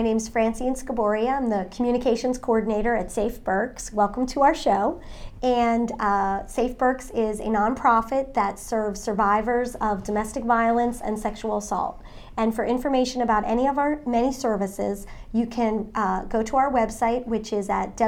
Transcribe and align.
my 0.00 0.04
name 0.04 0.16
is 0.16 0.30
Francine 0.30 0.74
Scaboria. 0.74 1.36
I'm 1.36 1.50
the 1.50 1.68
communications 1.70 2.38
coordinator 2.38 2.96
at 2.96 3.12
Safe 3.12 3.44
Berks. 3.44 3.92
Welcome 3.92 4.24
to 4.28 4.40
our 4.40 4.54
show. 4.54 4.98
And 5.42 5.92
uh, 6.00 6.46
Safe 6.46 6.78
Berks 6.78 7.10
is 7.10 7.38
a 7.38 7.44
nonprofit 7.44 8.32
that 8.32 8.58
serves 8.58 8.98
survivors 8.98 9.74
of 9.74 10.02
domestic 10.02 10.44
violence 10.44 11.02
and 11.02 11.18
sexual 11.18 11.58
assault. 11.58 12.00
And 12.38 12.54
for 12.54 12.64
information 12.64 13.20
about 13.20 13.44
any 13.44 13.68
of 13.68 13.76
our 13.76 14.00
many 14.06 14.32
services, 14.32 15.06
you 15.34 15.44
can 15.44 15.90
uh, 15.94 16.24
go 16.24 16.42
to 16.44 16.56
our 16.56 16.72
website, 16.72 17.26
which 17.26 17.52
is 17.52 17.68
at 17.68 17.98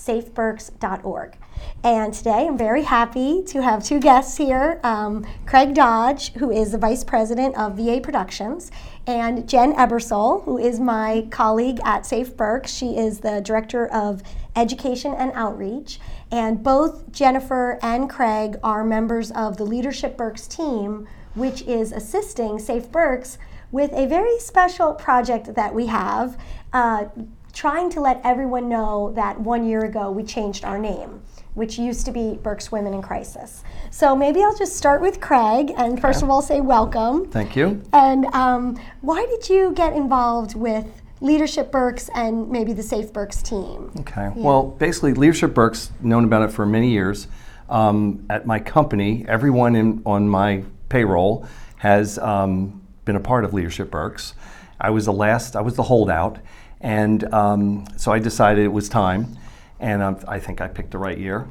www.safeberks.org. 0.00 1.36
And 1.84 2.14
today 2.14 2.46
I'm 2.46 2.56
very 2.56 2.82
happy 2.82 3.42
to 3.44 3.62
have 3.62 3.84
two 3.84 4.00
guests 4.00 4.36
here 4.36 4.80
um, 4.82 5.26
Craig 5.46 5.74
Dodge, 5.74 6.32
who 6.34 6.50
is 6.50 6.72
the 6.72 6.78
Vice 6.78 7.04
President 7.04 7.56
of 7.56 7.76
VA 7.76 8.00
Productions, 8.02 8.70
and 9.06 9.48
Jen 9.48 9.74
Ebersole, 9.74 10.44
who 10.44 10.56
is 10.58 10.80
my 10.80 11.26
colleague 11.30 11.80
at 11.84 12.06
Safe 12.06 12.36
Berks. 12.36 12.72
She 12.72 12.96
is 12.96 13.20
the 13.20 13.40
Director 13.40 13.86
of 13.88 14.22
Education 14.56 15.14
and 15.14 15.32
Outreach. 15.34 16.00
And 16.32 16.62
both 16.62 17.12
Jennifer 17.12 17.78
and 17.82 18.08
Craig 18.08 18.58
are 18.62 18.84
members 18.84 19.30
of 19.32 19.56
the 19.56 19.64
Leadership 19.64 20.16
Berks 20.16 20.46
team, 20.46 21.08
which 21.34 21.62
is 21.62 21.92
assisting 21.92 22.58
Safe 22.58 22.90
Berks 22.90 23.38
with 23.70 23.92
a 23.92 24.06
very 24.06 24.38
special 24.38 24.94
project 24.94 25.54
that 25.54 25.74
we 25.74 25.86
have. 25.86 26.36
Uh, 26.72 27.04
trying 27.52 27.90
to 27.90 28.00
let 28.00 28.20
everyone 28.24 28.68
know 28.68 29.12
that 29.14 29.38
one 29.40 29.66
year 29.66 29.84
ago 29.84 30.10
we 30.10 30.22
changed 30.22 30.64
our 30.64 30.78
name 30.78 31.22
which 31.54 31.78
used 31.78 32.06
to 32.06 32.12
be 32.12 32.38
Berks 32.42 32.70
Women 32.70 32.94
in 32.94 33.02
Crisis. 33.02 33.64
So 33.90 34.14
maybe 34.14 34.42
I'll 34.42 34.56
just 34.56 34.76
start 34.76 35.00
with 35.00 35.20
Craig 35.20 35.72
and 35.76 36.00
first 36.00 36.22
of 36.22 36.30
all 36.30 36.42
say 36.42 36.60
welcome. 36.60 37.26
Thank 37.30 37.56
you. 37.56 37.82
And 37.92 38.26
um, 38.26 38.80
why 39.00 39.26
did 39.26 39.48
you 39.48 39.72
get 39.72 39.94
involved 39.94 40.54
with 40.54 40.86
Leadership 41.20 41.70
Berks 41.70 42.08
and 42.14 42.50
maybe 42.50 42.72
the 42.72 42.82
Safe 42.82 43.12
Berks 43.12 43.42
team? 43.42 43.92
Okay. 44.00 44.22
Yeah. 44.22 44.32
Well, 44.36 44.68
basically, 44.68 45.12
Leadership 45.12 45.52
Berks, 45.52 45.90
known 46.00 46.24
about 46.24 46.48
it 46.48 46.52
for 46.52 46.64
many 46.64 46.90
years. 46.90 47.28
Um, 47.68 48.26
at 48.30 48.46
my 48.46 48.58
company, 48.58 49.24
everyone 49.28 49.76
in, 49.76 50.02
on 50.06 50.28
my 50.28 50.64
payroll 50.88 51.46
has 51.76 52.18
um, 52.18 52.80
been 53.04 53.16
a 53.16 53.20
part 53.20 53.44
of 53.44 53.52
Leadership 53.52 53.90
Berks. 53.90 54.34
I 54.80 54.90
was 54.90 55.04
the 55.04 55.12
last, 55.12 55.56
I 55.56 55.60
was 55.60 55.76
the 55.76 55.82
holdout. 55.82 56.38
And 56.80 57.32
um, 57.34 57.86
so 57.96 58.12
I 58.12 58.18
decided 58.18 58.64
it 58.64 58.72
was 58.72 58.88
time 58.88 59.36
and 59.80 60.02
um, 60.02 60.18
I 60.28 60.38
think 60.38 60.60
I 60.60 60.68
picked 60.68 60.92
the 60.92 60.98
right 60.98 61.18
year. 61.18 61.48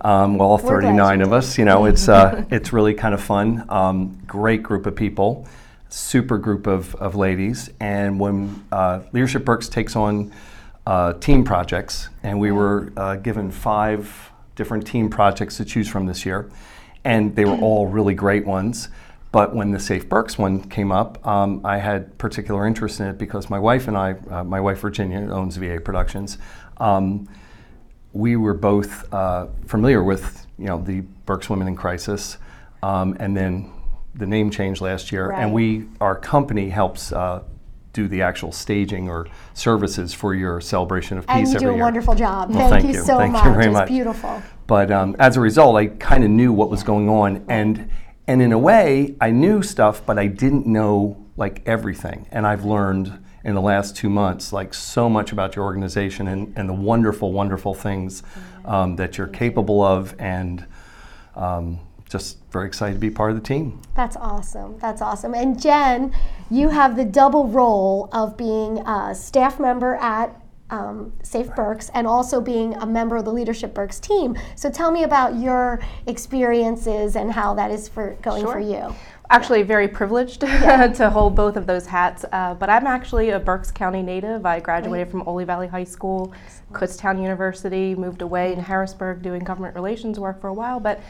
Um, 0.00 0.38
well, 0.38 0.48
all 0.48 0.58
39 0.58 1.20
of 1.20 1.32
us, 1.32 1.58
you 1.58 1.64
know, 1.64 1.84
it's 1.84 2.08
uh, 2.08 2.44
it's 2.50 2.72
really 2.72 2.94
kind 2.94 3.12
of 3.12 3.22
fun. 3.22 3.66
Um, 3.68 4.18
great 4.26 4.62
group 4.62 4.86
of 4.86 4.96
people, 4.96 5.46
super 5.88 6.38
group 6.38 6.66
of, 6.66 6.94
of 6.94 7.14
ladies, 7.14 7.70
and 7.80 8.18
when 8.18 8.64
uh, 8.72 9.00
Leadership 9.12 9.44
Berks 9.44 9.68
takes 9.68 9.96
on 9.96 10.32
uh, 10.86 11.12
team 11.14 11.44
projects, 11.44 12.08
and 12.22 12.38
we 12.40 12.52
were 12.52 12.92
uh, 12.96 13.16
given 13.16 13.50
five 13.50 14.30
different 14.54 14.86
team 14.86 15.10
projects 15.10 15.56
to 15.56 15.64
choose 15.64 15.88
from 15.88 16.06
this 16.06 16.24
year, 16.24 16.50
and 17.04 17.34
they 17.36 17.44
were 17.44 17.56
all 17.56 17.86
really 17.88 18.14
great 18.14 18.46
ones. 18.46 18.88
But 19.32 19.54
when 19.54 19.70
the 19.70 19.80
Safe 19.80 20.08
Berks 20.08 20.36
one 20.36 20.62
came 20.62 20.92
up, 20.92 21.26
um, 21.26 21.62
I 21.64 21.78
had 21.78 22.16
particular 22.18 22.66
interest 22.66 23.00
in 23.00 23.06
it 23.06 23.16
because 23.16 23.48
my 23.48 23.58
wife 23.58 23.88
and 23.88 23.96
I, 23.96 24.12
uh, 24.30 24.44
my 24.44 24.60
wife 24.60 24.80
Virginia 24.80 25.20
owns 25.32 25.56
VA 25.56 25.80
Productions. 25.80 26.36
Um, 26.76 27.28
we 28.12 28.36
were 28.36 28.52
both 28.52 29.12
uh, 29.12 29.46
familiar 29.66 30.04
with 30.04 30.46
you 30.58 30.66
know 30.66 30.82
the 30.82 31.00
Berks 31.24 31.48
Women 31.48 31.66
in 31.66 31.76
Crisis, 31.76 32.36
um, 32.82 33.16
and 33.20 33.34
then 33.34 33.72
the 34.14 34.26
name 34.26 34.50
changed 34.50 34.82
last 34.82 35.10
year, 35.10 35.30
right. 35.30 35.42
and 35.42 35.52
we 35.52 35.86
our 36.00 36.14
company 36.14 36.68
helps. 36.68 37.12
Uh, 37.12 37.42
do 37.94 38.08
the 38.08 38.22
actual 38.22 38.50
staging 38.52 39.10
or 39.10 39.26
services 39.52 40.14
for 40.14 40.34
your 40.34 40.62
celebration 40.62 41.18
of 41.18 41.26
peace 41.26 41.52
and 41.52 41.52
you 41.52 41.58
do 41.58 41.68
a 41.68 41.74
year. 41.74 41.82
wonderful 41.82 42.14
job. 42.14 42.48
Well, 42.48 42.70
thank, 42.70 42.84
thank, 42.84 42.96
you 42.96 43.02
so 43.02 43.18
thank 43.18 43.34
much. 43.34 43.44
You 43.44 43.52
very 43.52 43.66
it's 43.66 43.72
much. 43.74 43.88
beautiful. 43.88 44.42
But 44.66 44.90
um, 44.90 45.14
as 45.18 45.36
a 45.36 45.42
result, 45.42 45.76
I 45.76 45.88
kind 45.88 46.24
of 46.24 46.30
knew 46.30 46.54
what 46.54 46.70
was 46.70 46.82
going 46.82 47.10
on, 47.10 47.44
and 47.50 47.90
and 48.26 48.40
in 48.40 48.52
a 48.52 48.58
way, 48.58 49.16
I 49.20 49.30
knew 49.30 49.62
stuff, 49.62 50.04
but 50.04 50.18
I 50.18 50.26
didn't 50.26 50.66
know 50.66 51.24
like 51.36 51.62
everything. 51.66 52.26
And 52.30 52.46
I've 52.46 52.64
learned 52.64 53.18
in 53.44 53.54
the 53.54 53.60
last 53.60 53.96
two 53.96 54.08
months, 54.08 54.52
like 54.52 54.72
so 54.72 55.08
much 55.08 55.32
about 55.32 55.56
your 55.56 55.64
organization 55.64 56.28
and, 56.28 56.52
and 56.56 56.68
the 56.68 56.74
wonderful, 56.74 57.32
wonderful 57.32 57.74
things 57.74 58.22
um, 58.64 58.96
that 58.96 59.18
you're 59.18 59.26
capable 59.26 59.82
of, 59.82 60.14
and 60.18 60.64
um, 61.34 61.80
just 62.08 62.38
very 62.52 62.66
excited 62.66 62.94
to 62.94 63.00
be 63.00 63.10
part 63.10 63.30
of 63.30 63.36
the 63.36 63.42
team. 63.42 63.80
That's 63.96 64.16
awesome. 64.16 64.78
That's 64.78 65.02
awesome. 65.02 65.34
And 65.34 65.60
Jen, 65.60 66.14
you 66.50 66.68
have 66.68 66.94
the 66.94 67.04
double 67.04 67.48
role 67.48 68.08
of 68.12 68.36
being 68.36 68.78
a 68.86 69.14
staff 69.14 69.58
member 69.58 69.96
at 69.96 70.41
um, 70.72 71.12
Safe 71.22 71.54
Berks 71.54 71.90
and 71.94 72.06
also 72.06 72.40
being 72.40 72.74
a 72.76 72.86
member 72.86 73.16
of 73.16 73.24
the 73.24 73.32
Leadership 73.32 73.74
Berks 73.74 74.00
team. 74.00 74.36
So 74.56 74.70
tell 74.70 74.90
me 74.90 75.04
about 75.04 75.36
your 75.36 75.80
experiences 76.06 77.14
and 77.14 77.30
how 77.30 77.54
that 77.54 77.70
is 77.70 77.88
for 77.88 78.16
going 78.22 78.42
sure. 78.42 78.52
for 78.54 78.60
you 78.60 78.94
actually 79.32 79.62
very 79.62 79.88
privileged 79.88 80.42
yeah. 80.46 80.86
to 80.86 81.08
hold 81.08 81.34
both 81.34 81.56
of 81.56 81.66
those 81.66 81.86
hats. 81.86 82.24
Uh, 82.32 82.54
but 82.54 82.68
I'm 82.68 82.86
actually 82.86 83.30
a 83.30 83.40
Berks 83.40 83.70
County 83.70 84.02
native. 84.02 84.44
I 84.44 84.60
graduated 84.60 85.10
from 85.10 85.22
Oley 85.26 85.44
Valley 85.44 85.66
High 85.66 85.84
School, 85.84 86.34
Kutztown 86.72 87.20
University, 87.20 87.94
moved 87.94 88.20
away 88.20 88.52
in 88.52 88.60
Harrisburg 88.60 89.22
doing 89.22 89.42
government 89.42 89.74
relations 89.74 90.20
work 90.20 90.40
for 90.40 90.48
a 90.48 90.54
while, 90.54 90.78
but 90.78 91.00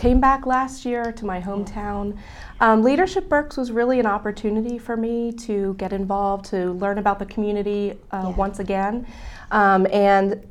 came 0.00 0.18
back 0.18 0.46
last 0.46 0.86
year 0.86 1.12
to 1.12 1.26
my 1.26 1.38
hometown. 1.38 2.16
Um, 2.60 2.82
Leadership 2.82 3.28
Berks 3.28 3.58
was 3.58 3.70
really 3.70 4.00
an 4.00 4.06
opportunity 4.06 4.78
for 4.78 4.96
me 4.96 5.30
to 5.32 5.74
get 5.74 5.92
involved, 5.92 6.46
to 6.46 6.72
learn 6.72 6.96
about 6.96 7.18
the 7.18 7.26
community 7.26 7.92
uh, 8.10 8.22
yeah. 8.22 8.28
once 8.30 8.60
again. 8.60 9.06
Um, 9.50 9.86
and 9.92 10.42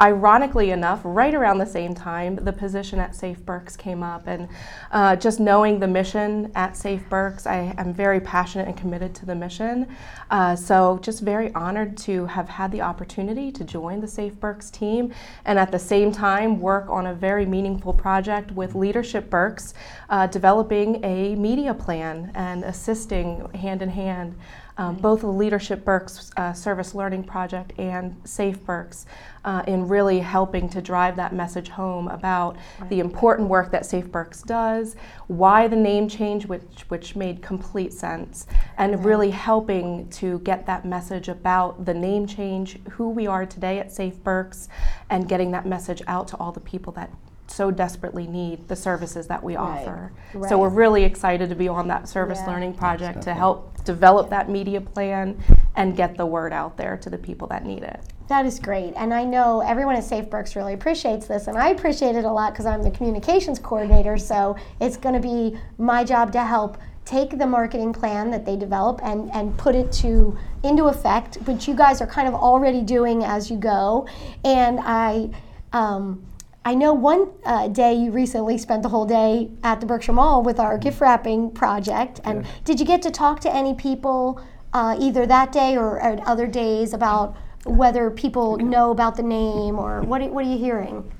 ironically 0.00 0.70
enough, 0.70 1.00
right 1.04 1.34
around 1.34 1.58
the 1.58 1.66
same 1.66 1.94
time, 1.94 2.36
the 2.36 2.52
position 2.52 3.00
at 3.00 3.14
Safe 3.14 3.44
Berks 3.44 3.76
came 3.76 4.02
up. 4.02 4.26
And 4.26 4.48
uh, 4.92 5.16
just 5.16 5.40
knowing 5.40 5.80
the 5.80 5.88
mission 5.88 6.52
at 6.54 6.76
Safe 6.76 7.02
Berks, 7.08 7.46
I 7.46 7.74
am 7.78 7.92
very 7.92 8.20
passionate 8.20 8.68
and 8.68 8.76
committed 8.76 9.14
to 9.16 9.26
the 9.26 9.34
mission. 9.34 9.88
Uh, 10.30 10.54
so, 10.54 10.98
just 11.02 11.22
very 11.22 11.52
honored 11.54 11.96
to 11.98 12.26
have 12.26 12.48
had 12.48 12.70
the 12.70 12.80
opportunity 12.80 13.50
to 13.50 13.64
join 13.64 14.00
the 14.00 14.08
Safe 14.08 14.38
Berks 14.38 14.70
team 14.70 15.12
and 15.44 15.58
at 15.58 15.72
the 15.72 15.78
same 15.78 16.12
time 16.12 16.60
work 16.60 16.88
on 16.88 17.06
a 17.06 17.14
very 17.14 17.44
meaningful 17.44 17.92
project 17.92 18.52
with 18.52 18.74
Leadership 18.74 19.28
Berks, 19.30 19.74
uh, 20.10 20.26
developing 20.28 21.04
a 21.04 21.34
media 21.34 21.74
plan 21.74 22.30
and 22.34 22.62
assisting 22.62 23.48
hand 23.54 23.82
in 23.82 23.88
hand 23.88 24.36
um, 24.78 24.94
both 24.96 25.20
the 25.20 25.26
Leadership 25.26 25.84
Berks 25.84 26.30
uh, 26.36 26.52
Service 26.52 26.94
Learning 26.94 27.24
Project 27.24 27.72
and 27.78 28.16
Safe 28.24 28.64
Berks 28.64 29.06
uh, 29.44 29.62
in 29.66 29.88
really 29.88 30.20
helping 30.20 30.68
to 30.70 30.80
drive 30.80 31.16
that 31.16 31.34
message 31.34 31.68
home 31.68 32.08
about 32.08 32.56
right. 32.80 32.88
the 32.88 33.00
important 33.00 33.48
work 33.48 33.70
that 33.72 33.84
Safe 33.84 34.10
Berks 34.10 34.42
does, 34.42 34.94
why 35.26 35.66
the 35.66 35.76
name 35.76 36.08
change, 36.08 36.46
which, 36.46 36.84
which 36.88 37.16
made 37.16 37.42
complete 37.42 37.92
sense, 37.92 38.46
and 38.76 38.94
right. 38.94 39.04
really 39.04 39.30
helping 39.30 40.08
to 40.10 40.38
get 40.40 40.64
that 40.66 40.84
message 40.84 41.28
about 41.28 41.84
the 41.84 41.94
name 41.94 42.26
change, 42.26 42.78
who 42.90 43.10
we 43.10 43.26
are 43.26 43.44
today 43.44 43.80
at 43.80 43.92
Safe 43.92 44.22
Berks, 44.22 44.68
and 45.10 45.28
getting 45.28 45.50
that 45.50 45.66
message 45.66 46.02
out 46.06 46.28
to 46.28 46.36
all 46.36 46.52
the 46.52 46.60
people 46.60 46.92
that 46.92 47.10
so 47.50 47.70
desperately 47.70 48.26
need 48.26 48.68
the 48.68 48.76
services 48.76 49.26
that 49.26 49.42
we 49.42 49.56
right. 49.56 49.80
offer. 49.80 50.12
Right. 50.34 50.48
So 50.48 50.58
we're 50.58 50.68
really 50.68 51.04
excited 51.04 51.48
to 51.48 51.54
be 51.54 51.68
on 51.68 51.88
that 51.88 52.08
service 52.08 52.38
yeah. 52.42 52.52
learning 52.52 52.74
project 52.74 53.22
to 53.22 53.34
help 53.34 53.84
develop 53.84 54.30
that 54.30 54.50
media 54.50 54.80
plan 54.80 55.42
and 55.76 55.96
get 55.96 56.16
the 56.16 56.26
word 56.26 56.52
out 56.52 56.76
there 56.76 56.96
to 56.98 57.10
the 57.10 57.18
people 57.18 57.48
that 57.48 57.64
need 57.64 57.82
it. 57.82 58.00
That 58.28 58.44
is 58.44 58.58
great. 58.58 58.92
And 58.96 59.14
I 59.14 59.24
know 59.24 59.60
everyone 59.60 59.96
at 59.96 60.04
Safe 60.04 60.28
Berks 60.28 60.54
really 60.54 60.74
appreciates 60.74 61.26
this. 61.26 61.46
And 61.46 61.56
I 61.56 61.70
appreciate 61.70 62.14
it 62.14 62.24
a 62.24 62.30
lot 62.30 62.52
because 62.52 62.66
I'm 62.66 62.82
the 62.82 62.90
communications 62.90 63.58
coordinator. 63.58 64.18
So 64.18 64.56
it's 64.80 64.98
going 64.98 65.14
to 65.14 65.20
be 65.20 65.58
my 65.78 66.04
job 66.04 66.32
to 66.32 66.44
help 66.44 66.76
take 67.06 67.38
the 67.38 67.46
marketing 67.46 67.94
plan 67.94 68.30
that 68.30 68.44
they 68.44 68.54
develop 68.54 69.00
and, 69.02 69.30
and 69.32 69.56
put 69.56 69.74
it 69.74 69.90
to 69.90 70.36
into 70.62 70.84
effect, 70.84 71.36
which 71.46 71.66
you 71.66 71.74
guys 71.74 72.02
are 72.02 72.06
kind 72.06 72.28
of 72.28 72.34
already 72.34 72.82
doing 72.82 73.24
as 73.24 73.50
you 73.50 73.56
go. 73.56 74.06
And 74.44 74.78
I 74.82 75.30
um, 75.72 76.22
I 76.68 76.74
know 76.74 76.92
one 76.92 77.30
uh, 77.46 77.68
day 77.68 77.94
you 77.94 78.10
recently 78.10 78.58
spent 78.58 78.82
the 78.82 78.90
whole 78.90 79.06
day 79.06 79.50
at 79.62 79.80
the 79.80 79.86
Berkshire 79.86 80.12
Mall 80.12 80.42
with 80.42 80.60
our 80.60 80.76
gift 80.76 81.00
wrapping 81.00 81.50
project. 81.50 82.20
And 82.24 82.44
yeah. 82.44 82.50
did 82.64 82.78
you 82.78 82.84
get 82.84 83.00
to 83.02 83.10
talk 83.10 83.40
to 83.40 83.54
any 83.54 83.72
people 83.72 84.38
uh, 84.74 84.94
either 85.00 85.24
that 85.24 85.50
day 85.50 85.78
or 85.78 85.98
at 85.98 86.20
other 86.26 86.46
days 86.46 86.92
about 86.92 87.34
whether 87.64 88.10
people 88.10 88.58
know 88.58 88.90
about 88.90 89.16
the 89.16 89.22
name 89.22 89.78
or 89.78 90.02
what, 90.02 90.20
what 90.30 90.44
are 90.44 90.48
you 90.50 90.58
hearing? 90.58 91.10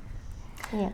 Yeah. 0.70 0.90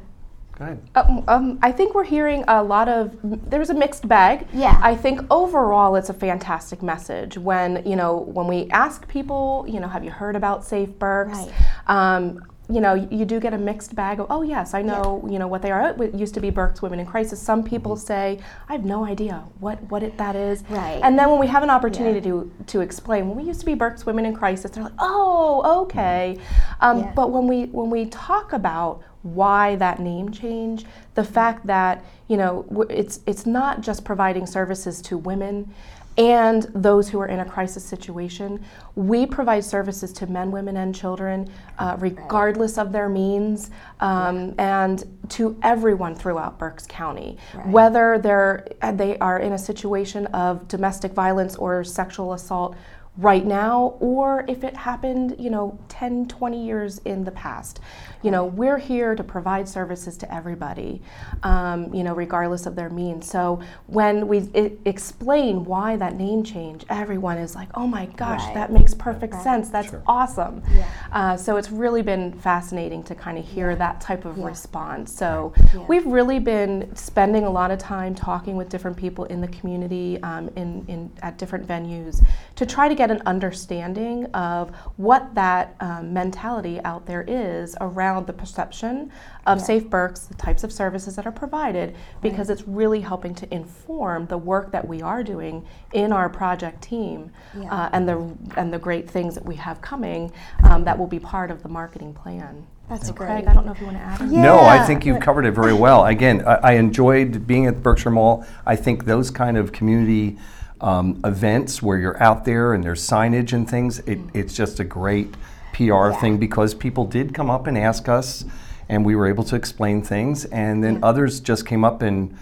Go 0.56 0.66
ahead. 0.66 0.88
Um, 0.94 1.24
um, 1.26 1.58
I 1.60 1.72
think 1.72 1.96
we're 1.96 2.04
hearing 2.04 2.44
a 2.46 2.62
lot 2.62 2.88
of. 2.88 3.18
There's 3.24 3.70
a 3.70 3.74
mixed 3.74 4.06
bag. 4.06 4.46
Yeah. 4.52 4.78
I 4.80 4.94
think 4.94 5.20
overall 5.32 5.96
it's 5.96 6.10
a 6.10 6.14
fantastic 6.14 6.80
message. 6.80 7.36
When 7.36 7.82
you 7.84 7.96
know 7.96 8.18
when 8.18 8.46
we 8.46 8.70
ask 8.70 9.08
people, 9.08 9.66
you 9.68 9.80
know, 9.80 9.88
have 9.88 10.04
you 10.04 10.12
heard 10.12 10.36
about 10.36 10.64
Safe 10.64 10.96
Berks? 10.96 11.38
Right. 11.38 11.52
Um, 11.88 12.40
you 12.70 12.80
know, 12.80 12.94
you 12.94 13.26
do 13.26 13.40
get 13.40 13.52
a 13.52 13.58
mixed 13.58 13.94
bag 13.94 14.20
of, 14.20 14.26
oh 14.30 14.40
yes, 14.42 14.72
I 14.72 14.80
know, 14.80 15.26
you 15.30 15.38
know 15.38 15.46
what 15.46 15.60
they 15.60 15.70
are. 15.70 15.94
It 16.02 16.14
used 16.14 16.32
to 16.34 16.40
be 16.40 16.48
Berks 16.48 16.80
Women 16.80 16.98
in 16.98 17.04
Crisis. 17.04 17.40
Some 17.40 17.62
people 17.62 17.94
say, 17.94 18.38
I 18.68 18.72
have 18.72 18.84
no 18.84 19.04
idea 19.04 19.44
what 19.60 19.82
what 19.90 20.02
it, 20.02 20.16
that 20.16 20.34
is. 20.34 20.64
Right. 20.70 21.00
And 21.02 21.18
then 21.18 21.28
when 21.30 21.38
we 21.38 21.46
have 21.48 21.62
an 21.62 21.68
opportunity 21.68 22.22
to 22.22 22.50
to 22.68 22.80
explain, 22.80 23.28
when 23.28 23.36
we 23.36 23.44
used 23.44 23.60
to 23.60 23.66
be 23.66 23.74
Berks 23.74 24.06
Women 24.06 24.24
in 24.24 24.34
Crisis, 24.34 24.70
they're 24.70 24.84
like, 24.84 24.94
oh, 24.98 25.82
okay. 25.82 26.38
Um, 26.80 27.00
Yeah. 27.00 27.12
But 27.14 27.32
when 27.32 27.46
we 27.46 27.66
when 27.66 27.90
we 27.90 28.06
talk 28.06 28.54
about 28.54 29.02
why 29.22 29.76
that 29.76 30.00
name 30.00 30.30
change, 30.30 30.86
the 31.14 31.24
fact 31.24 31.66
that 31.66 32.02
you 32.28 32.38
know 32.38 32.64
it's 32.88 33.20
it's 33.26 33.44
not 33.44 33.82
just 33.82 34.04
providing 34.04 34.46
services 34.46 35.02
to 35.02 35.18
women 35.18 35.74
and 36.16 36.62
those 36.74 37.08
who 37.08 37.18
are 37.20 37.26
in 37.26 37.40
a 37.40 37.44
crisis 37.44 37.84
situation. 37.84 38.64
We 38.94 39.26
provide 39.26 39.64
services 39.64 40.12
to 40.14 40.26
men, 40.26 40.50
women, 40.50 40.76
and 40.76 40.94
children, 40.94 41.50
uh, 41.78 41.96
regardless 41.98 42.78
of 42.78 42.92
their 42.92 43.08
means, 43.08 43.70
um, 44.00 44.54
and 44.58 45.04
to 45.30 45.58
everyone 45.62 46.14
throughout 46.14 46.58
Berks 46.58 46.86
County, 46.86 47.36
whether 47.64 48.18
they're 48.18 48.66
they 48.92 49.18
are 49.18 49.38
in 49.38 49.52
a 49.52 49.58
situation 49.58 50.26
of 50.26 50.68
domestic 50.68 51.12
violence 51.12 51.56
or 51.56 51.82
sexual 51.82 52.32
assault 52.32 52.76
right 53.16 53.46
now 53.46 53.94
or 54.00 54.44
if 54.48 54.64
it 54.64 54.74
happened 54.76 55.36
you 55.38 55.48
know 55.48 55.78
10 55.88 56.26
20 56.26 56.64
years 56.66 56.98
in 57.04 57.22
the 57.22 57.30
past 57.30 57.78
you 58.22 58.30
know 58.32 58.44
we're 58.44 58.76
here 58.76 59.14
to 59.14 59.22
provide 59.22 59.68
services 59.68 60.16
to 60.16 60.34
everybody 60.34 61.00
um, 61.44 61.94
you 61.94 62.02
know 62.02 62.12
regardless 62.12 62.66
of 62.66 62.74
their 62.74 62.90
means 62.90 63.30
so 63.30 63.60
when 63.86 64.26
we 64.26 64.48
I- 64.56 64.72
explain 64.84 65.64
why 65.64 65.94
that 65.96 66.16
name 66.16 66.42
change 66.42 66.84
everyone 66.90 67.38
is 67.38 67.54
like 67.54 67.68
oh 67.74 67.86
my 67.86 68.06
gosh 68.06 68.42
Right. 68.46 68.54
that 68.54 68.72
makes 68.72 68.94
perfect 68.94 69.40
sense 69.42 69.68
that's 69.68 69.90
Sure. 69.90 70.02
awesome 70.08 70.62
Yeah. 70.74 70.86
uh, 71.12 71.36
so 71.36 71.56
it's 71.56 71.70
really 71.70 72.02
been 72.02 72.32
fascinating 72.32 73.04
to 73.04 73.14
kind 73.14 73.38
of 73.38 73.44
hear 73.44 73.76
that 73.76 74.00
type 74.00 74.24
of 74.24 74.38
Yeah. 74.38 74.46
response 74.46 75.12
so 75.14 75.52
Yeah. 75.72 75.84
we've 75.86 76.06
really 76.06 76.40
been 76.40 76.90
spending 76.96 77.44
a 77.44 77.50
lot 77.50 77.70
of 77.70 77.78
time 77.78 78.12
talking 78.16 78.56
with 78.56 78.68
different 78.70 78.96
people 78.96 79.24
in 79.26 79.40
the 79.40 79.48
community 79.48 80.20
um, 80.24 80.50
in, 80.56 80.84
in 80.88 81.12
at 81.22 81.38
different 81.38 81.64
venues 81.68 82.20
to 82.56 82.66
try 82.66 82.88
to 82.88 82.94
get 82.96 83.03
an 83.10 83.22
understanding 83.26 84.26
of 84.26 84.70
what 84.96 85.34
that 85.34 85.76
um, 85.80 86.12
mentality 86.12 86.80
out 86.84 87.06
there 87.06 87.24
is 87.26 87.76
around 87.80 88.26
the 88.26 88.32
perception 88.32 89.10
of 89.46 89.60
safe 89.60 89.88
Berks, 89.90 90.20
the 90.20 90.34
types 90.34 90.64
of 90.64 90.72
services 90.72 91.16
that 91.16 91.26
are 91.26 91.32
provided, 91.32 91.94
because 92.22 92.48
it's 92.50 92.66
really 92.66 93.00
helping 93.00 93.34
to 93.34 93.54
inform 93.54 94.26
the 94.26 94.38
work 94.38 94.72
that 94.72 94.86
we 94.86 95.02
are 95.02 95.22
doing 95.22 95.66
in 95.92 96.12
our 96.12 96.28
project 96.28 96.82
team 96.82 97.30
Yeah. 97.58 97.70
uh, 97.72 97.90
and 97.92 98.08
the 98.08 98.36
and 98.56 98.72
the 98.72 98.78
great 98.78 99.08
things 99.08 99.34
that 99.34 99.44
we 99.44 99.56
have 99.56 99.80
coming 99.80 100.32
um, 100.62 100.84
that 100.84 100.98
will 100.98 101.06
be 101.06 101.18
part 101.18 101.50
of 101.50 101.62
the 101.62 101.68
marketing 101.68 102.14
plan. 102.14 102.66
That's 102.88 103.06
so 103.06 103.12
great. 103.14 103.28
Craig, 103.28 103.46
I 103.46 103.54
don't 103.54 103.64
know 103.64 103.72
if 103.72 103.80
you 103.80 103.86
want 103.86 103.98
to 103.98 104.02
add. 104.02 104.20
anything. 104.20 104.42
No, 104.42 104.60
I 104.60 104.84
think 104.84 105.06
you've 105.06 105.20
covered 105.20 105.46
it 105.46 105.52
very 105.52 105.72
well. 105.72 106.04
Again, 106.04 106.42
I, 106.46 106.54
I 106.54 106.72
enjoyed 106.72 107.46
being 107.46 107.66
at 107.66 107.82
Berkshire 107.82 108.10
Mall. 108.10 108.44
I 108.66 108.76
think 108.76 109.06
those 109.06 109.30
kind 109.30 109.56
of 109.56 109.72
community 109.72 110.36
um, 110.80 111.20
events 111.24 111.82
where 111.82 111.98
you're 111.98 112.22
out 112.22 112.44
there 112.44 112.74
and 112.74 112.82
there's 112.82 113.06
signage 113.06 113.52
and 113.52 113.68
things, 113.68 114.00
it, 114.00 114.18
it's 114.34 114.54
just 114.54 114.80
a 114.80 114.84
great 114.84 115.34
PR 115.72 116.12
thing 116.12 116.38
because 116.38 116.74
people 116.74 117.04
did 117.04 117.34
come 117.34 117.50
up 117.50 117.66
and 117.66 117.76
ask 117.76 118.08
us, 118.08 118.44
and 118.88 119.04
we 119.04 119.16
were 119.16 119.26
able 119.26 119.44
to 119.44 119.56
explain 119.56 120.02
things. 120.02 120.44
And 120.46 120.84
then 120.84 121.02
others 121.02 121.40
just 121.40 121.66
came 121.66 121.84
up 121.84 122.02
and 122.02 122.36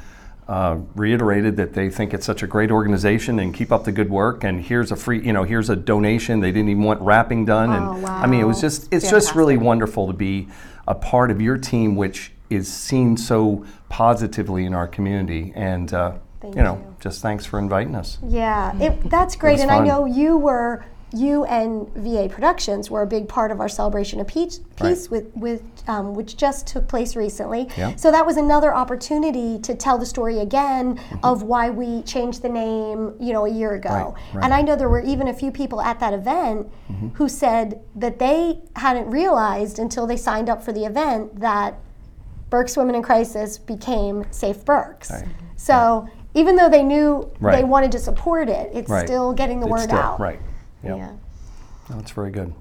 uh, 0.49 0.79
reiterated 0.95 1.57
that 1.57 1.73
they 1.73 1.89
think 1.89 2.13
it's 2.13 2.27
such 2.27 2.43
a 2.43 2.47
great 2.47 2.71
organization 2.71 3.39
and 3.39 3.55
keep 3.55 3.71
up 3.71 3.85
the 3.85 3.93
good 3.93 4.11
work. 4.11 4.45
And 4.45 4.61
here's 4.61 4.91
a 4.91 4.97
free, 4.97 5.25
you 5.25 5.33
know, 5.33 5.45
here's 5.45 5.71
a 5.71 5.77
donation. 5.77 6.41
They 6.41 6.53
didn't 6.53 6.69
even 6.69 6.83
want 6.83 7.01
wrapping 7.01 7.45
done. 7.45 7.71
and 7.71 8.05
Oh, 8.05 8.09
I 8.09 8.27
mean, 8.27 8.41
it 8.41 8.47
was 8.47 8.61
just, 8.61 8.93
it's 8.93 9.09
just 9.09 9.35
really 9.35 9.57
wonderful 9.57 10.09
to 10.09 10.13
be 10.13 10.49
a 10.87 10.95
part 10.95 11.31
of 11.31 11.41
your 11.41 11.57
team, 11.57 11.95
which 11.97 12.33
is 12.51 12.71
seen 12.71 13.17
so 13.17 13.65
positively 13.89 14.67
in 14.67 14.75
our 14.75 14.89
community. 14.89 15.53
And, 15.55 15.93
uh, 15.95 16.15
Thank 16.43 16.57
you 16.57 16.63
know, 16.63 16.75
you. 16.75 16.97
just 17.01 17.23
thanks 17.23 17.47
for 17.47 17.59
inviting 17.59 17.95
us. 17.95 18.19
Yeah, 18.27 18.77
it, 18.79 19.09
that's 19.09 19.37
great, 19.37 19.53
was 19.55 19.61
and 19.63 19.71
I 19.71 19.79
know 19.85 20.05
you 20.05 20.37
were 20.37 20.85
you 21.15 21.45
and 21.45 21.89
VA 21.95 22.27
Productions 22.27 22.91
were 22.91 23.03
a 23.03 23.07
big 23.07 23.29
part 23.29 23.51
of 23.51 23.61
our 23.61 23.69
celebration 23.69 24.19
of 24.19 24.27
peace, 24.27 24.61
peace 24.81 25.11
with 25.11 25.31
with 25.37 25.63
um, 25.87 26.15
which 26.15 26.37
just 26.39 26.67
took 26.67 26.89
place 26.89 27.15
recently. 27.17 27.69
Yeah. 27.77 27.95
So 27.97 28.11
that 28.11 28.25
was 28.25 28.39
another 28.39 28.75
opportunity 28.75 29.59
to 29.61 29.75
tell 29.75 29.99
the 29.99 30.07
story 30.07 30.39
again 30.41 30.97
Mm-hmm. 30.97 31.25
of 31.25 31.43
why 31.43 31.71
we 31.71 32.03
changed 32.03 32.43
the 32.43 32.49
name, 32.49 33.15
you 33.21 33.33
know, 33.33 33.45
a 33.47 33.51
year 33.51 33.75
ago. 33.75 33.91
Right, 33.91 34.35
right. 34.35 34.45
And 34.45 34.55
I 34.55 34.63
know 34.63 34.75
there 34.75 34.89
were 34.89 35.03
even 35.03 35.29
a 35.29 35.35
few 35.35 35.51
people 35.53 35.81
at 35.81 36.01
that 36.01 36.13
event 36.15 36.69
Mm-hmm. 36.91 37.09
who 37.09 37.29
said 37.29 37.81
that 37.95 38.19
they 38.19 38.61
hadn't 38.77 39.11
realized 39.11 39.79
until 39.79 40.07
they 40.07 40.17
signed 40.17 40.49
up 40.49 40.63
for 40.65 40.73
the 40.73 40.85
event 40.85 41.41
that 41.41 41.79
Berks 42.51 42.77
Women 42.77 42.95
in 42.95 43.03
Crisis 43.03 43.59
became 43.59 44.25
Safe 44.31 44.65
Berks. 44.65 45.11
Right. 45.11 45.27
So 45.57 46.09
even 46.35 46.57
though 46.57 46.69
they 46.69 46.83
knew 46.83 47.31
they 47.41 47.65
wanted 47.65 47.93
to 47.93 47.99
support 47.99 48.49
it, 48.49 48.71
it's 48.73 48.89
Right. 48.91 49.07
still 49.07 49.33
getting 49.33 49.61
the 49.61 49.67
It's 49.67 49.71
word 49.73 49.81
still- 49.83 49.99
out. 49.99 50.21
Right. 50.21 50.41
Yep. 50.83 50.97
Yeah. 50.97 51.09
No, 51.91 51.97
That's 51.97 52.11
very 52.13 52.31
good. 52.31 52.53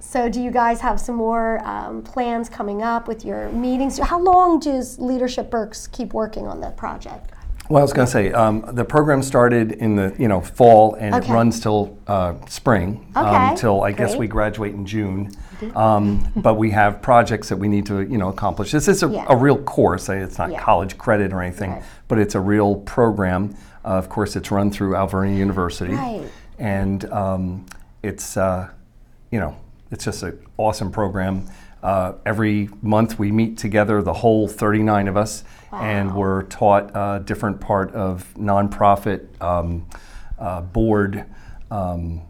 So 0.00 0.28
do 0.28 0.40
you 0.40 0.50
guys 0.50 0.80
have 0.80 0.98
some 0.98 1.16
more 1.16 1.60
um, 1.64 2.02
plans 2.02 2.48
coming 2.48 2.82
up 2.82 3.06
with 3.08 3.24
your 3.24 3.50
meetings? 3.50 3.98
How 3.98 4.18
long 4.18 4.58
does 4.58 4.98
Leadership 4.98 5.50
Berks 5.50 5.86
keep 5.86 6.14
working 6.14 6.46
on 6.46 6.60
that 6.62 6.76
project? 6.76 7.30
Well, 7.68 7.80
I 7.80 7.82
was 7.82 7.92
going 7.92 8.06
to 8.06 8.10
say 8.10 8.32
um, 8.32 8.64
the 8.72 8.84
program 8.86 9.22
started 9.22 9.72
in 9.72 9.96
the 9.96 10.14
you 10.18 10.26
know 10.26 10.40
fall 10.40 10.94
and 10.94 11.14
Okay. 11.14 11.30
it 11.30 11.34
runs 11.34 11.60
till 11.60 11.98
uh, 12.06 12.34
spring 12.48 13.06
Okay, 13.14 13.54
till 13.56 13.82
I 13.82 13.92
guess 13.92 14.16
we 14.16 14.26
graduate 14.26 14.74
in 14.74 14.86
June. 14.86 15.30
Um, 15.74 16.32
but 16.36 16.54
we 16.54 16.70
have 16.70 17.02
projects 17.02 17.48
that 17.48 17.56
we 17.56 17.68
need 17.68 17.86
to 17.86 18.00
you 18.02 18.18
know 18.18 18.28
accomplish. 18.28 18.70
This 18.72 18.88
is 18.88 19.02
a, 19.02 19.08
Yeah. 19.08 19.26
a 19.28 19.36
real 19.36 19.58
course. 19.58 20.08
uh, 20.08 20.14
It's 20.14 20.38
not 20.38 20.50
Yeah. 20.50 20.60
college 20.60 20.98
credit 20.98 21.32
or 21.32 21.42
anything, 21.42 21.72
Right. 21.72 21.82
but 22.08 22.18
it's 22.18 22.34
a 22.34 22.40
real 22.40 22.76
program. 22.76 23.54
Uh, 23.84 23.88
of 23.98 24.08
course, 24.08 24.36
it's 24.36 24.50
run 24.50 24.70
through 24.70 24.94
Alvernia 24.96 25.36
University, 25.36 25.94
Right. 25.94 26.22
and 26.58 27.04
um, 27.12 27.66
it's 28.02 28.36
uh, 28.36 28.68
you 29.30 29.40
know 29.40 29.54
it's 29.90 30.04
just 30.04 30.22
an 30.22 30.38
awesome 30.58 30.90
program. 30.90 31.44
Uh, 31.82 32.12
every 32.26 32.68
month 32.82 33.18
we 33.20 33.30
meet 33.30 33.56
together, 33.56 34.02
the 34.02 34.12
whole 34.12 34.48
39 34.48 35.06
of 35.06 35.16
us, 35.16 35.44
and 35.72 36.12
we're 36.14 36.42
taught 36.42 36.90
a 36.94 37.20
different 37.24 37.60
part 37.60 37.92
of 37.94 38.34
nonprofit 38.36 39.20
um, 39.40 39.86
uh, 40.40 40.60
board 40.60 41.24
um, 41.70 42.20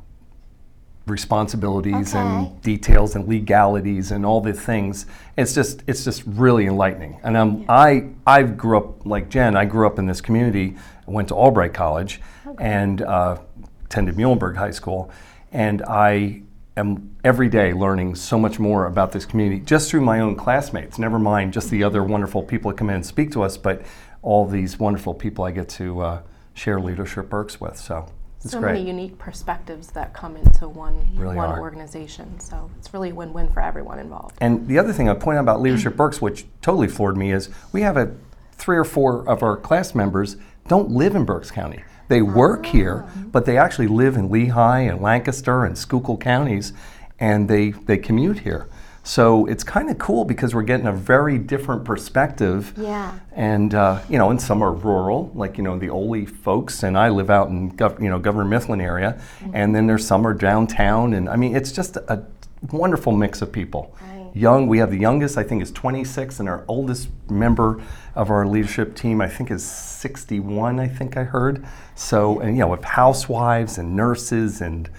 responsibilities 1.11 2.15
Okay. 2.15 2.19
and 2.19 2.63
details 2.63 3.15
and 3.17 3.27
legalities 3.29 4.11
and 4.11 4.25
all 4.27 4.41
the 4.41 4.53
things. 4.53 5.07
It's 5.37 5.55
just 5.55 5.83
it's 5.87 6.05
just 6.05 6.23
really 6.27 6.67
enlightening. 6.67 7.21
And 7.23 7.37
um, 7.37 7.65
I 7.69 8.09
I 8.27 8.43
grew 8.43 8.79
up 8.79 9.07
like 9.07 9.29
Jen. 9.29 9.57
I 9.57 9.65
grew 9.65 9.87
up 9.87 9.99
in 9.99 10.07
this 10.07 10.21
community. 10.21 10.77
Went 11.07 11.29
to 11.29 11.35
Albright 11.35 11.73
College 11.73 12.21
and 12.59 13.03
uh, 13.03 13.39
attended 13.87 14.17
Muhlenberg 14.17 14.57
High 14.57 14.73
School, 14.73 15.11
and 15.53 15.83
I 15.83 16.43
am 16.77 17.17
every 17.25 17.49
day 17.49 17.73
learning 17.73 18.15
so 18.15 18.39
much 18.39 18.59
more 18.59 18.87
about 18.87 19.11
this 19.13 19.25
community 19.25 19.61
just 19.61 19.91
through 19.91 20.03
my 20.03 20.21
own 20.21 20.37
classmates. 20.37 20.99
Never 20.99 21.19
mind 21.19 21.53
just 21.53 21.71
the 21.71 21.83
other 21.83 22.05
wonderful 22.05 22.43
people 22.43 22.71
that 22.71 22.77
come 22.77 22.91
in 22.91 22.97
and 22.97 23.07
speak 23.07 23.33
to 23.33 23.43
us, 23.43 23.57
but 23.57 23.83
all 24.23 24.47
these 24.47 24.79
wonderful 24.79 25.15
people 25.15 25.45
I 25.45 25.51
get 25.51 25.69
to 25.71 26.01
uh, 26.01 26.23
share 26.55 26.79
leadership 26.81 27.31
Berks 27.31 27.61
with. 27.61 27.77
So 27.77 28.07
so 28.41 28.61
great. 28.61 28.75
many 28.75 28.87
unique 28.87 29.19
perspectives 29.19 29.89
that 29.89 30.13
come 30.13 30.37
into 30.37 30.69
one 30.69 31.07
Really 31.15 31.37
one 31.37 31.51
are. 31.51 31.61
organization. 31.61 32.39
So 32.39 32.71
it's 32.79 32.95
really 32.95 33.11
a 33.11 33.15
win-win 33.15 33.51
for 33.51 33.61
everyone 33.61 33.99
involved. 33.99 34.37
And 34.41 34.67
the 34.69 34.79
other 34.79 34.93
thing 34.93 35.09
I 35.09 35.15
point 35.15 35.39
out 35.39 35.43
about 35.43 35.61
Leadership 35.61 35.97
Berks, 35.97 36.21
which 36.21 36.47
totally 36.63 36.89
floored 36.89 37.17
me, 37.17 37.33
is 37.33 37.49
we 37.73 37.83
have 37.83 37.97
a 37.97 38.15
three 38.53 38.77
or 38.77 38.85
four 38.85 39.29
of 39.29 39.43
our 39.43 39.57
class 39.57 39.95
members 39.95 40.37
don't 40.69 40.91
live 40.91 41.17
in 41.17 41.25
Berks 41.25 41.51
County. 41.51 41.83
They 42.09 42.23
work 42.23 42.65
ah. 42.67 42.71
here, 42.71 43.07
but 43.33 43.45
they 43.45 43.57
actually 43.57 43.89
live 43.89 44.17
in 44.17 44.31
Lehigh 44.31 44.81
and 44.81 45.01
Lancaster 45.01 45.65
and 45.65 45.77
Schuylkill 45.77 46.19
counties, 46.19 46.73
and 47.19 47.49
they 47.49 47.71
they 47.71 47.99
commute 47.99 48.41
here. 48.41 48.69
So 49.09 49.47
it's 49.47 49.65
kind 49.65 49.89
of 49.89 49.97
cool 49.97 50.27
because 50.27 50.55
we're 50.55 50.65
getting 50.65 50.87
a 50.87 50.93
very 50.93 51.39
different 51.39 51.83
perspective. 51.83 52.75
Yeah. 52.77 53.19
And 53.33 53.75
uh, 53.75 54.03
you 54.07 54.19
know, 54.19 54.29
and 54.31 54.41
some 54.41 54.61
are 54.61 54.71
rural, 54.71 55.33
like 55.35 55.57
you 55.57 55.65
know 55.65 55.79
the 55.79 55.89
Oley 55.89 56.27
folks, 56.27 56.83
and 56.83 56.99
I 56.99 57.09
live 57.09 57.31
out 57.31 57.49
in 57.49 57.73
Gov- 57.75 58.03
you 58.03 58.11
know 58.11 58.19
Governor 58.19 58.45
Mifflin 58.45 58.83
area, 58.83 59.19
and 59.55 59.75
then 59.75 59.87
there's 59.87 60.07
some 60.07 60.27
are 60.27 60.35
downtown, 60.35 61.15
and 61.15 61.27
I 61.27 61.37
mean 61.37 61.57
it's 61.57 61.73
just 61.73 61.97
a 61.97 62.23
wonderful 62.71 63.13
mix 63.13 63.41
of 63.41 63.51
people. 63.51 63.97
Right. 64.03 64.31
Young, 64.37 64.67
we 64.67 64.77
have 64.77 64.91
the 64.91 64.99
youngest, 64.99 65.39
I 65.39 65.43
think, 65.43 65.63
is 65.63 65.71
26, 65.73 66.41
and 66.41 66.47
our 66.47 66.67
oldest 66.69 67.09
member 67.31 67.83
of 68.15 68.29
our 68.31 68.47
leadership 68.47 68.95
team, 68.95 69.23
I 69.23 69.29
think, 69.29 69.51
is 69.51 69.65
61. 69.65 70.79
I 70.79 70.87
think 70.87 71.17
I 71.17 71.25
heard. 71.25 71.65
So, 71.95 72.41
and 72.41 72.59
you 72.59 72.61
know, 72.61 72.69
with 72.69 72.85
housewives 72.85 73.79
and 73.79 73.97
nurses 73.97 74.61
and 74.61 74.91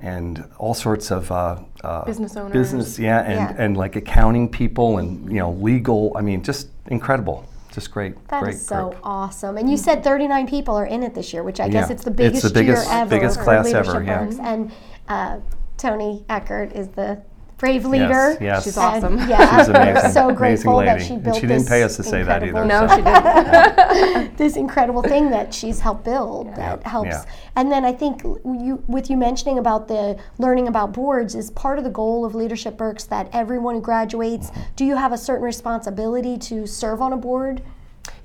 and 0.00 0.44
all 0.58 0.74
sorts 0.74 1.10
of 1.10 1.30
uh, 1.32 1.56
uh, 1.82 2.04
Business 2.04 2.36
owners. 2.36 2.52
business, 2.52 2.98
yeah, 2.98 3.20
and 3.20 3.56
Yeah. 3.56 3.64
and 3.64 3.76
like 3.76 3.96
accounting 3.96 4.48
people 4.48 4.98
and 4.98 5.26
you 5.30 5.38
know 5.38 5.52
legal. 5.52 6.12
I 6.16 6.20
mean, 6.20 6.42
just 6.42 6.68
incredible, 6.88 7.44
just 7.72 7.90
great, 7.90 8.14
That 8.28 8.42
is 8.42 8.44
great 8.44 8.56
so 8.58 8.88
group. 8.90 9.00
awesome. 9.02 9.56
And 9.56 9.70
you 9.70 9.76
said 9.76 10.04
39 10.04 10.46
people 10.46 10.76
are 10.76 10.86
in 10.86 11.02
it 11.02 11.14
this 11.14 11.32
year, 11.32 11.42
which 11.42 11.60
I 11.60 11.68
guess 11.68 11.90
it's 11.90 12.04
the 12.04 12.10
biggest 12.10 12.44
It's 12.44 12.52
the 12.52 12.60
biggest- 12.60 12.86
year 12.88 13.00
ever 13.00 13.10
biggest 13.10 13.40
class 13.40 13.72
ever, 13.72 14.02
yeah. 14.02 14.30
And 14.42 14.70
uh, 15.08 15.38
Tony 15.76 16.24
Eckert 16.28 16.72
is 16.72 16.88
the 16.88 17.20
brave 17.58 17.84
leader. 17.86 18.04
Yes, 18.32 18.38
yes. 18.40 18.64
She's 18.64 18.76
And, 18.76 19.04
awesome. 19.04 19.18
yeah, 19.28 19.58
She's 19.58 19.68
amazing. 19.68 19.94
we're 19.94 20.12
so 20.12 20.20
amazing 20.24 20.36
grateful 20.36 20.76
lady. 20.76 20.86
that 20.90 21.02
she 21.06 21.14
And 21.14 21.22
built 21.22 21.36
she 21.36 21.40
didn't 21.42 21.58
this 21.60 21.68
pay 21.68 21.82
us 21.82 21.96
to 21.96 22.02
say 22.02 22.22
that 22.22 22.42
incredible- 22.42 22.72
either. 22.72 22.86
No, 22.86 22.86
so- 22.86 22.96
she 22.96 24.04
didn't. 24.14 24.36
this 24.36 24.56
incredible 24.56 25.02
thing 25.02 25.30
that 25.30 25.54
she's 25.54 25.80
helped 25.80 26.04
build 26.04 26.54
that 26.56 26.82
helps. 26.86 27.08
Yeah. 27.08 27.24
And 27.56 27.72
then 27.72 27.84
I 27.84 27.92
think 27.92 28.22
you, 28.22 28.82
with 28.86 29.08
you 29.08 29.16
mentioning 29.16 29.58
about 29.58 29.88
the 29.88 30.18
learning 30.38 30.68
about 30.68 30.92
boards 30.92 31.34
is 31.34 31.50
part 31.50 31.78
of 31.78 31.84
the 31.84 31.90
goal 31.90 32.24
of 32.24 32.34
Leadership 32.34 32.76
Berks 32.76 33.04
that 33.04 33.28
everyone 33.32 33.76
who 33.76 33.80
graduates. 33.80 34.50
Do 34.76 34.84
you 34.84 34.96
have 34.96 35.12
a 35.12 35.18
certain 35.18 35.44
responsibility 35.44 36.36
to 36.38 36.66
serve 36.66 37.00
on 37.00 37.12
a 37.12 37.16
board? 37.16 37.62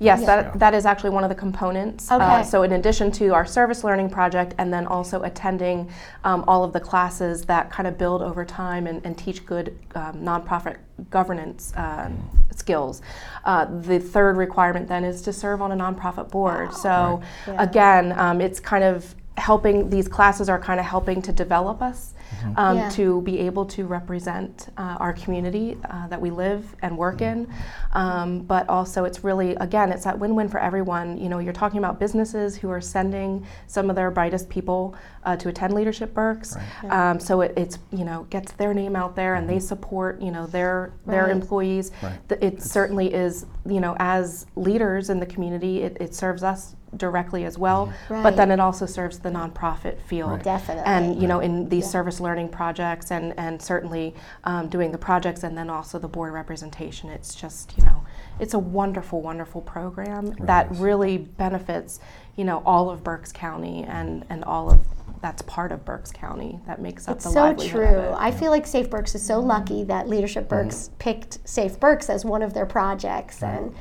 Yes, 0.02 0.26
that, 0.26 0.58
that 0.58 0.74
is 0.74 0.84
actually 0.84 1.10
one 1.10 1.22
of 1.24 1.28
the 1.30 1.36
components. 1.36 2.10
Uh, 2.10 2.16
Okay. 2.16 2.42
so, 2.44 2.62
in 2.62 2.72
addition 2.72 3.10
to 3.12 3.28
our 3.34 3.46
service 3.46 3.84
learning 3.84 4.10
project, 4.10 4.54
and 4.58 4.72
then 4.72 4.86
also 4.86 5.22
attending 5.22 5.88
um, 6.24 6.44
all 6.48 6.64
of 6.64 6.72
the 6.72 6.80
classes 6.80 7.42
that 7.46 7.70
kind 7.70 7.86
of 7.86 7.96
build 7.98 8.20
over 8.22 8.44
time 8.44 8.86
and, 8.86 9.04
and 9.04 9.16
teach 9.16 9.46
good 9.46 9.78
um, 9.94 10.14
nonprofit 10.16 10.76
governance 11.10 11.72
um, 11.76 12.28
skills. 12.54 13.02
Uh, 13.44 13.64
the 13.80 13.98
third 13.98 14.36
requirement 14.36 14.88
then 14.88 15.04
is 15.04 15.22
to 15.22 15.32
serve 15.32 15.62
on 15.62 15.72
a 15.72 15.76
nonprofit 15.76 16.30
board. 16.30 16.72
So, 16.74 17.22
Yeah. 17.46 17.62
again, 17.62 18.12
um, 18.18 18.40
it's 18.40 18.60
kind 18.60 18.84
of 18.84 19.14
helping, 19.36 19.88
these 19.88 20.08
classes 20.08 20.48
are 20.48 20.58
kind 20.58 20.78
of 20.78 20.86
helping 20.86 21.22
to 21.22 21.32
develop 21.32 21.80
us. 21.82 22.12
Um, 22.56 22.76
Yeah. 22.76 22.88
to 22.90 23.20
be 23.22 23.38
able 23.40 23.64
to 23.66 23.86
represent 23.86 24.68
uh, 24.76 24.96
our 25.00 25.12
community 25.12 25.76
uh, 25.90 26.06
that 26.08 26.20
we 26.20 26.30
live 26.30 26.74
and 26.82 26.96
work 26.96 27.20
in. 27.22 27.46
Um, 27.92 28.40
but 28.40 28.68
also, 28.68 29.04
it's 29.04 29.22
really, 29.24 29.54
again, 29.56 29.92
it's 29.92 30.04
that 30.04 30.18
win 30.18 30.34
win 30.34 30.48
for 30.48 30.58
everyone. 30.58 31.18
You 31.18 31.28
know, 31.28 31.38
you're 31.38 31.52
talking 31.52 31.78
about 31.78 31.98
businesses 31.98 32.56
who 32.56 32.70
are 32.70 32.80
sending 32.80 33.46
some 33.66 33.90
of 33.90 33.96
their 33.96 34.10
brightest 34.10 34.48
people 34.48 34.94
uh, 35.24 35.36
to 35.36 35.48
attend 35.48 35.74
Leadership 35.74 36.14
Berks. 36.14 36.56
Um, 36.88 37.20
so 37.20 37.40
it, 37.42 37.52
it's, 37.56 37.78
you 37.92 38.04
know, 38.04 38.26
gets 38.30 38.52
their 38.52 38.74
name 38.74 38.96
out 38.96 39.14
there 39.16 39.34
and 39.36 39.48
they 39.48 39.58
support, 39.60 40.20
you 40.20 40.30
know, 40.30 40.46
their, 40.46 40.92
their 41.06 41.24
Right. 41.24 41.30
employees. 41.32 41.92
Right. 42.02 42.18
Th- 42.28 42.42
It 42.42 42.62
certainly 42.62 43.12
is, 43.12 43.46
you 43.66 43.80
know, 43.80 43.94
as 43.98 44.46
leaders 44.56 45.10
in 45.10 45.20
the 45.20 45.26
community, 45.26 45.82
it, 45.82 45.96
it 46.00 46.14
serves 46.14 46.42
us 46.42 46.74
directly 46.96 47.44
as 47.44 47.58
well. 47.58 47.92
Right. 48.08 48.22
But 48.22 48.36
then 48.36 48.50
it 48.50 48.60
also 48.60 48.86
serves 48.86 49.18
the 49.18 49.30
nonprofit 49.30 50.00
field. 50.02 50.42
Definitely. 50.42 50.84
And, 50.86 51.20
you 51.20 51.28
know, 51.28 51.40
in 51.40 51.68
these 51.68 51.88
service 51.88 52.20
learning 52.20 52.50
projects 52.50 53.10
and, 53.10 53.32
and 53.38 53.60
certainly 53.60 54.14
um, 54.44 54.68
doing 54.68 54.92
the 54.92 54.98
projects 54.98 55.42
and 55.42 55.56
then 55.56 55.70
also 55.70 55.98
the 55.98 56.08
board 56.08 56.32
representation, 56.32 57.08
it's 57.08 57.34
just, 57.34 57.76
you 57.78 57.84
know, 57.84 58.04
it's 58.38 58.54
a 58.54 58.58
wonderful, 58.58 59.22
wonderful 59.22 59.60
program 59.60 60.34
that 60.40 60.70
really 60.72 61.18
benefits, 61.18 62.00
you 62.36 62.44
know, 62.44 62.62
all 62.66 62.90
of 62.90 63.02
Berks 63.04 63.32
County 63.32 63.84
and, 63.84 64.24
and 64.28 64.44
all 64.44 64.70
of, 64.70 64.80
that's 65.22 65.40
part 65.42 65.70
of 65.70 65.84
Berks 65.84 66.10
County 66.10 66.58
that 66.66 66.82
makes 66.82 67.06
up 67.06 67.16
It's 67.16 67.24
the 67.24 67.30
so 67.30 67.40
livelihood 67.40 67.70
true. 67.70 67.84
of 67.86 68.12
it. 68.12 68.16
I 68.18 68.32
feel 68.32 68.50
like 68.50 68.66
Safe 68.66 68.90
Berks 68.90 69.14
is 69.14 69.24
so 69.24 69.38
mm-hmm. 69.38 69.48
lucky 69.48 69.84
that 69.84 70.08
Leadership 70.08 70.48
mm-hmm. 70.48 70.68
Berks 70.68 70.90
picked 70.98 71.48
Safe 71.48 71.78
Berks 71.78 72.10
as 72.10 72.24
one 72.24 72.42
of 72.42 72.52
their 72.52 72.66
projects. 72.66 73.42
And 73.42 73.74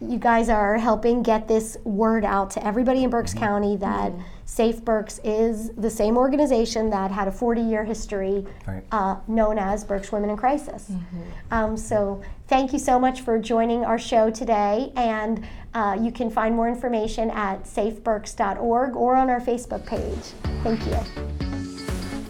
you 0.00 0.18
guys 0.18 0.48
are 0.48 0.76
helping 0.76 1.22
get 1.22 1.46
this 1.46 1.78
word 1.84 2.24
out 2.24 2.50
to 2.50 2.66
everybody 2.66 3.04
in 3.04 3.10
Berks 3.10 3.30
mm-hmm. 3.30 3.44
County 3.44 3.76
that 3.76 4.12
Safe 4.48 4.82
Berks 4.82 5.20
is 5.24 5.68
the 5.76 5.90
same 5.90 6.16
organization 6.16 6.88
that 6.90 7.10
had 7.10 7.28
a 7.28 7.32
40 7.32 7.60
year 7.60 7.84
history 7.84 8.46
Right. 8.66 8.82
uh, 8.90 9.16
known 9.28 9.58
as 9.58 9.84
Berks 9.84 10.10
Women 10.10 10.30
in 10.30 10.38
Crisis. 10.38 10.90
Um, 11.50 11.76
so 11.76 12.22
thank 12.48 12.72
you 12.72 12.78
so 12.78 12.98
much 12.98 13.20
for 13.20 13.38
joining 13.38 13.84
our 13.84 13.98
show 13.98 14.30
today. 14.30 14.90
And 14.96 15.46
uh, 15.74 15.98
you 16.00 16.10
can 16.10 16.30
find 16.30 16.56
more 16.56 16.66
information 16.66 17.30
at 17.30 17.64
safeberks.org 17.64 18.96
or 18.96 19.16
on 19.16 19.28
our 19.28 19.40
Facebook 19.40 19.84
page. 19.84 20.32
Thank 20.64 20.80
you. 20.86 20.96